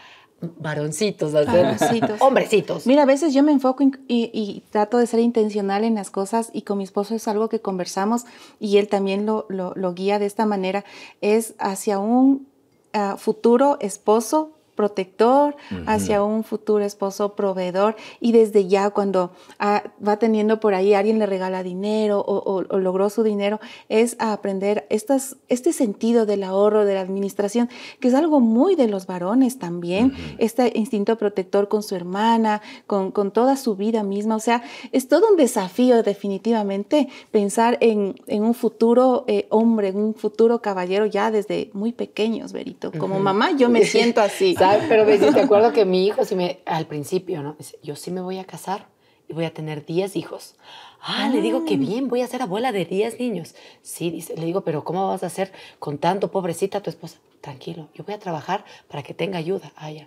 [0.58, 2.84] varoncitos, a ser hombrecitos.
[2.86, 6.62] Mira, a veces yo me enfoco y, trato de ser intencional en las cosas y
[6.62, 8.24] con mi esposo es algo que conversamos
[8.58, 10.84] y él también lo, lo, guía de esta manera,
[11.20, 12.48] es hacia un
[12.92, 15.56] ah, futuro esposo protector,
[15.86, 21.18] hacia un futuro esposo proveedor y desde ya cuando ah, va teniendo por ahí, alguien
[21.18, 26.84] le regala dinero o, logró su dinero, es a aprender estas, este sentido del ahorro,
[26.84, 27.68] de la administración,
[28.00, 33.12] que es algo muy de los varones también, este instinto protector con su hermana, con,
[33.32, 39.24] toda su vida misma, o sea, es todo un desafío definitivamente pensar en, un futuro
[39.28, 42.90] eh, hombre, en un futuro caballero ya desde muy pequeños, Berito.
[42.92, 44.54] Como mamá yo me siento así.
[44.88, 47.54] Pero me te acuerdo que mi hijo, sí me, al principio, ¿no?
[47.58, 48.86] Dice, yo sí me voy a casar
[49.28, 50.56] y voy a tener 10 hijos.
[51.00, 51.78] Ah, le digo que ah.
[51.78, 53.54] bien, voy a ser abuela de 10 niños.
[53.82, 57.18] Sí, dice, le digo, pero ¿cómo vas a hacer con tanto pobrecita tu esposa?
[57.40, 59.72] Tranquilo, yo voy a trabajar para que tenga ayuda.
[59.76, 60.06] Ah, ya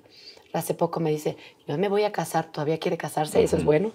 [0.58, 1.38] hace poco me dice,
[1.68, 3.92] yo me voy a casar, todavía quiere casarse, eso es bueno,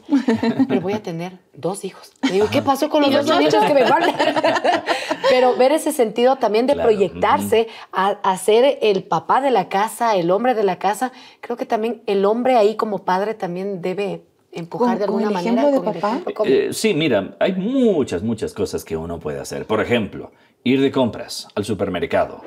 [0.68, 2.12] pero voy a tener dos hijos.
[2.22, 4.14] Le digo, ¿qué pasó con los dos niños que me faltan?
[5.30, 10.30] pero ver ese sentido también de proyectarse a, ser el papá de la casa, el
[10.30, 14.98] hombre de la casa, creo que también el hombre ahí como padre también debe empujar
[14.98, 15.70] de alguna manera.
[15.70, 16.20] De papá?
[16.44, 19.66] Eh, sí, mira, hay muchas, muchas cosas que uno puede hacer.
[19.66, 20.32] Por ejemplo,
[20.64, 22.42] ir de compras al supermercado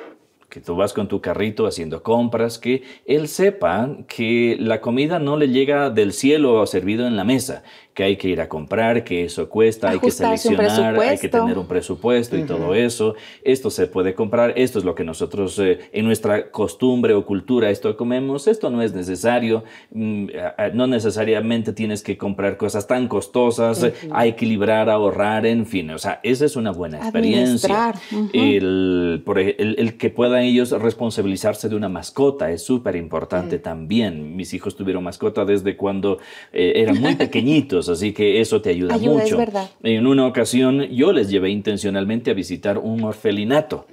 [0.53, 5.35] que tú vas con tu carrito haciendo compras, que él sepa que la comida no
[5.35, 7.63] le llega del cielo servido en la mesa,
[7.93, 11.57] que hay que ir a comprar, que eso cuesta, hay que seleccionar, hay que tener
[11.57, 13.15] un presupuesto y todo eso.
[13.43, 17.69] Esto se puede comprar, esto es lo que nosotros eh, en nuestra costumbre o cultura
[17.69, 20.27] esto comemos, esto no es necesario, mm,
[20.73, 25.97] no necesariamente tienes que comprar cosas tan costosas, hay que equilibrar, ahorrar, en fin, o
[25.97, 27.93] sea, esa es una buena experiencia.
[28.33, 34.35] el, por, el, el, que puedan ellos responsabilizarse de una mascota es súper importante también.
[34.35, 36.19] Mis hijos tuvieron mascota desde cuando
[36.51, 39.37] eh, eran muy pequeñitos así que eso te ayuda, mucho.
[39.83, 43.85] En una ocasión yo les llevé intencionalmente a visitar un orfelinato,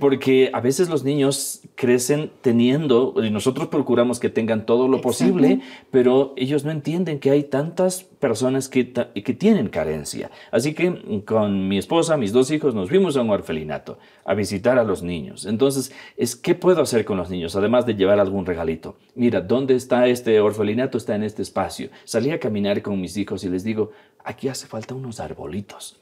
[0.00, 5.60] porque a veces los niños crecen teniendo, y nosotros procuramos que tengan todo lo posible,
[5.90, 10.30] pero ellos no entienden que hay tantas personas que, que tienen carencia.
[10.50, 14.78] Así que con mi esposa, mis dos hijos, nos fuimos a un orfelinato a visitar
[14.78, 15.46] a los niños.
[15.46, 17.54] Entonces, es ¿qué puedo hacer con los niños?
[17.56, 18.96] Además de llevar algún regalito.
[19.14, 20.98] Mira, ¿dónde está este orfelinato?
[20.98, 21.90] Está en este espacio.
[22.04, 23.92] Salí a caminar con mis hijos y les digo,
[24.24, 26.00] aquí hace falta unos arbolitos.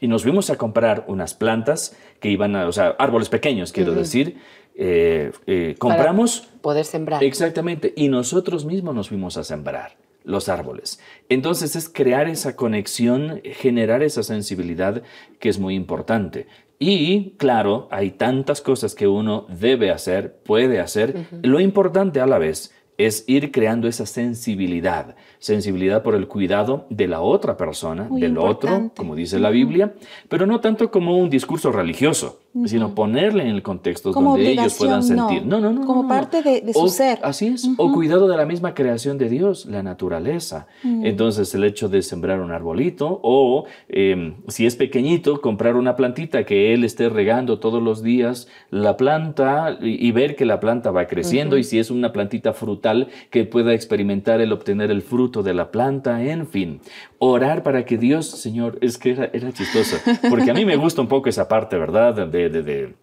[0.00, 3.94] Y nos fuimos a comprar unas plantas que iban a, o sea, árboles pequeños, quiero
[3.94, 4.38] decir.
[4.76, 6.48] Eh, eh, compramos.
[6.60, 7.22] poder sembrar.
[7.24, 7.92] Exactamente.
[7.96, 11.00] Y nosotros mismos nos fuimos a sembrar los árboles.
[11.28, 15.02] Entonces es crear esa conexión, generar esa sensibilidad
[15.40, 16.46] que es muy importante.
[16.78, 21.26] Y claro, hay tantas cosas que uno debe hacer, puede hacer.
[21.42, 27.06] Lo importante a la vez es ir creando esa sensibilidad, sensibilidad por el cuidado de
[27.06, 29.94] la otra persona, del otro, como dice la Biblia,
[30.28, 35.02] pero no tanto como un discurso religioso, sino ponerle en el contexto donde ellos puedan
[35.02, 35.44] sentir.
[35.44, 35.86] No, no, no.
[35.86, 37.18] como parte de, su ser.
[37.22, 37.68] Así es.
[37.76, 40.66] O cuidado de la misma creación de Dios, la naturaleza.
[40.82, 46.44] Entonces, el hecho de sembrar un arbolito o, em, si es pequeñito, comprar una plantita
[46.44, 51.06] que él esté regando todos los días la planta y, ver que la planta va
[51.06, 55.54] creciendo y si es una plantita frutal, que pueda experimentar el obtener el fruto de
[55.54, 56.80] la planta, en fin.
[57.18, 59.96] Orar para que Dios, Señor, es que era, era chistoso,
[60.30, 62.28] porque a mí me gusta un poco esa parte, ¿verdad?
[62.28, 62.94] De, de, de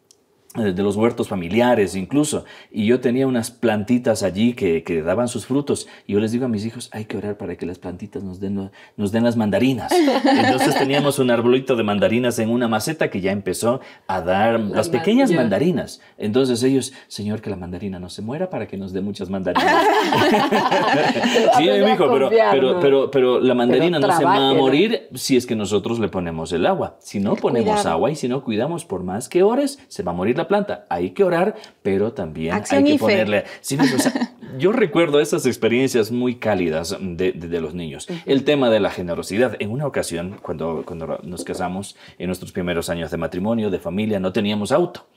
[0.55, 5.87] los huertos familiares incluso, y yo tenía unas plantitas allí que, que, daban sus frutos,
[6.07, 8.39] y yo les digo a mis hijos, hay que orar para que las plantitas nos
[8.39, 9.91] den, nos den las mandarinas.
[10.25, 14.89] Entonces teníamos un arbolito de mandarinas en una maceta que ya empezó a dar las,
[14.89, 16.01] pequeñas mandarinas.
[16.17, 19.65] Entonces ellos, Señor, que la mandarina no se muera para que nos dé muchas mandarinas.
[21.57, 25.35] sí, mi hijo, pero, pero, pero, pero, la mandarina no se va a morir si
[25.37, 26.97] es que nosotros le ponemos el agua.
[26.99, 30.15] Si no ponemos agua y si no cuidamos por más que ores, se va a
[30.15, 30.86] morir la planta.
[30.89, 33.43] Hay que orar, pero también hay que ponerle...
[34.58, 38.08] yo recuerdo esas experiencias muy cálidas de, los niños.
[38.25, 39.55] El tema de la generosidad.
[39.60, 44.19] En una ocasión, cuando, cuando nos casamos, en nuestros primeros años de matrimonio, de familia,
[44.19, 45.08] no teníamos auto.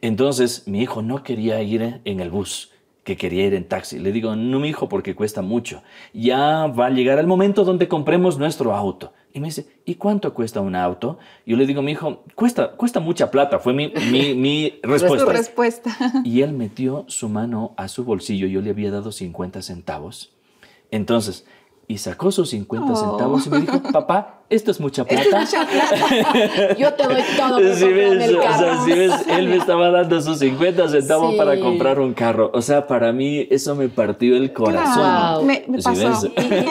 [0.00, 2.70] Entonces mi hijo no quería ir en el bus
[3.04, 3.98] que quería ir en taxi.
[3.98, 5.82] Le digo, no, mi hijo, porque cuesta mucho.
[6.12, 9.12] Ya va a llegar el momento donde compremos nuestro auto.
[9.34, 11.18] Y me dice, ¿y cuánto cuesta un auto?
[11.44, 13.58] Yo le digo, mi hijo, cuesta, cuesta mucha plata.
[13.58, 15.26] Fue mi, mi, mi respuesta.
[15.26, 15.96] Tu respuesta.
[16.24, 18.46] Y él metió su mano a su bolsillo.
[18.46, 20.32] Yo le había dado 50 centavos.
[20.92, 21.46] Entonces,
[21.86, 22.96] y sacó sus 50 Oh.
[22.96, 25.44] centavos y me dijo, papá, esto es mucha plata.
[26.78, 28.84] Yo te doy todo por Si ves, el o sea, carro.
[28.84, 31.36] si ves, él me estaba dando sus 50 centavos Sí.
[31.38, 32.50] para comprar un carro.
[32.54, 34.94] O sea, para mí eso me partió el corazón.
[34.94, 35.42] Claro.
[35.42, 36.28] Me, me Si pasó.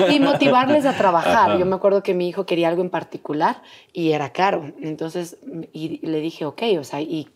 [0.09, 1.51] y, y motivarles a trabajar.
[1.51, 1.57] Ajá.
[1.59, 4.71] Yo me acuerdo que mi hijo quería algo en particular y era caro.
[4.81, 5.37] Entonces,
[5.73, 7.27] y le dije, ok, o sea, ¿y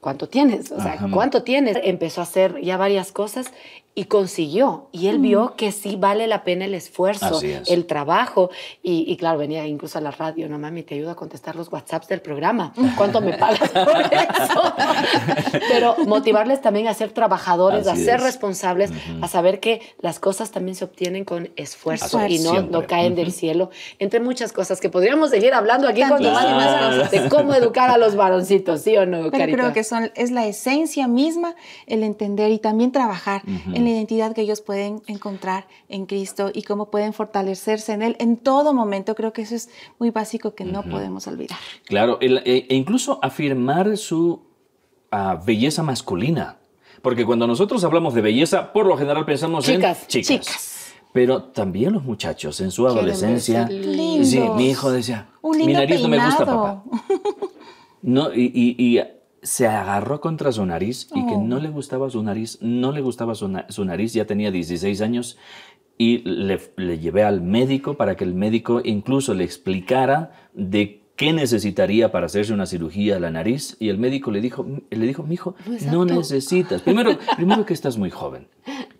[0.00, 0.70] cuánto tienes?
[0.72, 1.08] O sea, Ajá.
[1.12, 1.78] ¿cuánto tienes?
[1.82, 3.50] Empezó a hacer ya varias cosas
[3.96, 4.88] y consiguió.
[4.90, 7.70] Y él vio que sí vale la pena el esfuerzo, es.
[7.70, 8.50] el trabajo.
[8.82, 11.70] Y, y claro, venía incluso a la radio, no mami, te ayudo a contestar los
[11.72, 12.72] WhatsApps del programa.
[12.96, 14.72] ¿Cuánto me pagas por eso?
[15.68, 18.22] Pero motivarles también a ser trabajadores, a ser es.
[18.22, 22.72] responsables, a saber que las cosas también se obtienen con esfuerzo Así y no, Siempre.
[22.72, 23.70] no caen del cielo.
[23.98, 27.10] Entre muchas cosas que podríamos seguir hablando aquí con más y más cosas.
[27.10, 29.58] de cómo educar a los varoncitos, ¿sí o no, Pero Carita?
[29.58, 31.54] creo que son, es la esencia misma
[31.86, 36.62] el entender y también trabajar en la identidad que ellos pueden encontrar en Cristo y
[36.62, 39.14] cómo pueden fortalecerse en Él en todo momento.
[39.14, 39.68] Creo que eso es
[39.98, 41.58] muy básico que no podemos olvidar.
[41.86, 44.42] Claro, el- e, e incluso afirmar su
[45.10, 46.58] ah, belleza masculina.
[47.02, 50.26] Porque cuando nosotros hablamos de belleza, por lo general pensamos Chicas, en chicas.
[50.46, 50.70] chicas.
[51.12, 53.68] Pero también los muchachos en su Quieren adolescencia.
[53.68, 56.82] Sí, mi hijo decía, Un mi lindo nariz no me gusta, papá.
[58.02, 59.02] No, y, y- y
[59.44, 63.36] se agarró contra su nariz y que no le gustaba su nariz, no le gustaba
[63.36, 65.38] su, na- su nariz, ya tenía 16 años
[65.96, 71.32] y le, le llevé al médico para que el médico incluso le explicara de qué
[71.32, 75.22] necesitaría para hacerse una cirugía a la nariz y el médico le dijo, le dijo,
[75.22, 75.54] mijo,
[75.86, 76.14] No no apto".
[76.16, 76.82] necesitas.
[76.82, 78.48] Primero, primero que estás muy joven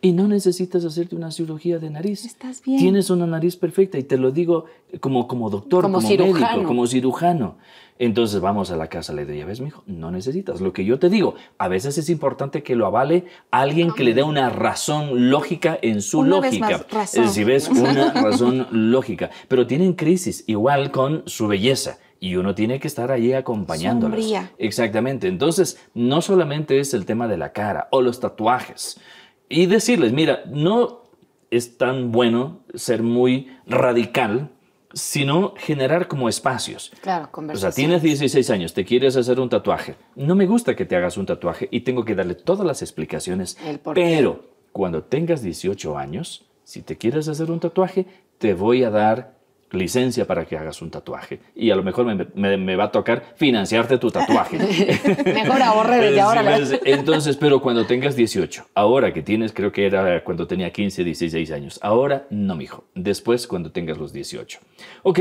[0.05, 2.27] y no necesitas hacerte una cirugía de nariz.
[2.27, 2.79] Estás bien.
[2.79, 4.67] Tienes una nariz perfecta y te lo digo
[5.01, 6.37] como, como doctor, Como médico,
[6.67, 7.57] como cirujano.
[7.99, 10.61] Entonces vamos a la casa, le digo, ya ves, mijo, no necesitas.
[10.61, 14.13] Lo que yo te digo, a veces es importante que lo avale alguien que le
[14.13, 16.79] dé una razón lógica en su Una vez lógica.
[16.79, 17.25] más, razón.
[17.25, 19.31] Decir, ves una razón lógica.
[19.49, 21.97] Pero tienen crisis igual con su belleza.
[22.21, 24.19] Y uno tiene que estar ahí acompañándolos.
[24.19, 24.53] Sombría.
[24.59, 25.29] Exactamente.
[25.29, 29.01] Entonces, no solamente es el tema de la cara o los tatuajes.
[29.55, 31.05] Y decirles, mira, no
[31.51, 34.51] es tan bueno ser muy radical,
[34.93, 36.91] sino generar como espacios.
[37.01, 37.73] Claro, O sea, conversación.
[37.75, 39.95] tienes 16 años, te quieres hacer un tatuaje.
[40.17, 43.57] No me gusta que te hagas un tatuaje y tengo que darle todas las explicaciones.
[43.65, 44.01] El por qué.
[44.03, 48.07] Pero cuando tengas 18 años, si te quieres hacer un tatuaje,
[48.39, 49.37] te voy a dar
[49.73, 51.41] licencia para que hagas un tatuaje.
[51.55, 54.59] Y a lo mejor me, me- me va a tocar financiarte tu tatuaje.
[55.25, 56.43] Mejor ahorre desde Sí, ahora.
[56.43, 61.03] ves, Entonces, pero cuando tengas 18, ahora que tienes, creo que era cuando tenía 15,
[61.05, 62.85] 16 años, ahora no, mijo.
[62.95, 64.61] Después, cuando tengas los 18.
[65.03, 65.21] Ok,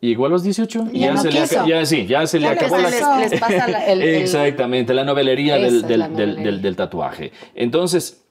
[0.00, 2.90] llegó a los 18, Ya no se le ya, sí, ya se le acabó la
[2.90, 3.18] pasó.
[3.18, 6.16] les, les pasa la- el, el- Exactamente, la novelería Esa del, es del- la del-
[6.28, 6.44] novelería.
[6.52, 7.32] del- del tatuaje.
[7.54, 8.23] Entonces,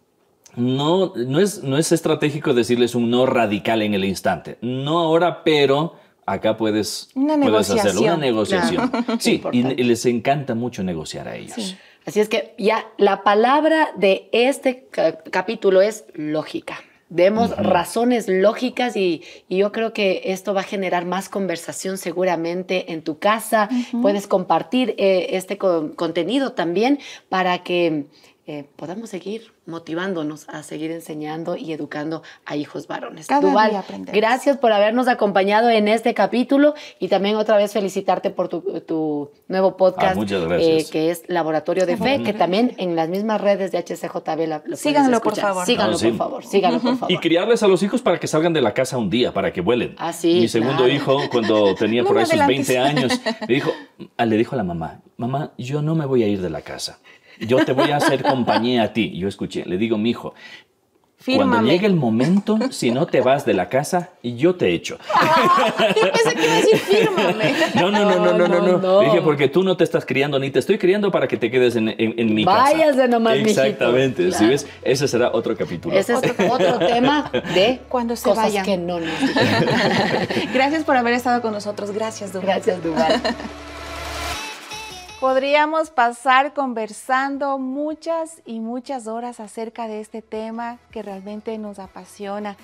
[0.55, 4.57] no, no, es, no es estratégico decirles un no radical en el instante.
[4.61, 8.01] No ahora, pero acá puedes, Una puedes hacerlo.
[8.01, 8.91] Una negociación.
[9.19, 11.53] Sí, y, les encanta mucho negociar a ellos.
[11.55, 11.77] Sí.
[12.05, 16.75] Así es que ya la palabra de este ca- capítulo es lógica.
[17.09, 22.91] Demos razones lógicas y, y yo creo que esto va a generar más conversación seguramente
[22.91, 23.69] en tu casa.
[24.01, 26.97] Puedes compartir eh, este co- contenido también
[27.29, 28.05] para que
[28.45, 33.27] eh, podamos seguir motivándonos a seguir enseñando y educando a hijos varones.
[33.27, 38.29] Cada Duval, día gracias por habernos acompañado en este capítulo y también otra vez felicitarte
[38.31, 40.59] por tu, tu nuevo podcast Ah, gracias.
[40.61, 44.61] eh, que es Laboratorio de Fe, que también en las mismas redes de HCJB la,
[44.65, 45.49] lo Síganlo, por escuchar.
[45.51, 45.65] favor.
[45.65, 46.07] Síganlo, Ah, sí.
[46.09, 46.45] por favor.
[46.45, 47.11] Síganlo, por favor.
[47.11, 49.61] Y criarles a los hijos para que salgan de la casa un día, para que
[49.61, 49.95] vuelen.
[49.97, 50.91] Ah, sí, Mi segundo claro.
[50.93, 52.67] hijo, cuando tenía No por ahí sus adelantes.
[52.67, 53.71] 20 años, le dijo,
[54.17, 56.61] ah, le dijo a la mamá, mamá, yo no me voy a ir de la
[56.61, 56.99] casa.
[57.39, 59.11] Yo te voy a hacer compañía a ti.
[59.17, 60.33] Yo escuché, le digo, mi hijo,
[61.37, 64.97] cuando llegue el momento, si no te vas de la casa, yo te echo.
[65.95, 67.53] Yo pensé que iba a decir fírmame.
[67.75, 68.77] No, no, no, no, no, no, no.
[68.77, 68.99] no.
[69.01, 71.77] Dije, porque tú no te estás criando, ni te estoy criando para que te quedes
[71.77, 72.73] en, en- en mi casa.
[72.73, 73.61] Váyase nomás, mijito.
[73.63, 74.23] Exactamente.
[74.25, 74.47] Si Claro.
[74.49, 75.97] ves, ese será otro capítulo.
[75.97, 76.19] Ese es
[76.51, 78.65] otro tema de Cuando se cosas vayan.
[78.65, 79.09] que no nos
[80.53, 81.91] Gracias por haber estado con nosotros.
[81.91, 82.47] Gracias, Duval.
[82.47, 83.21] Gracias, Duval.
[85.23, 92.57] Podríamos pasar conversando muchas y muchas horas acerca de este tema que realmente nos apasiona.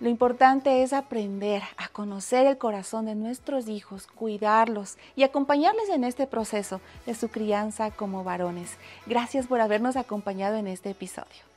[0.00, 6.02] Lo importante es aprender a conocer el corazón de nuestros hijos, cuidarlos y acompañarles en
[6.02, 8.76] este proceso de su crianza como varones.
[9.06, 11.49] Gracias por habernos acompañado en este episodio.